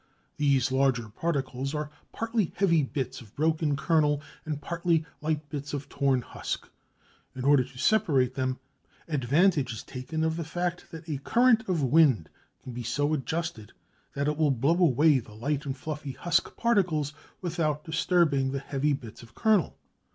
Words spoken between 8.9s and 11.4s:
advantage is taken of the fact that a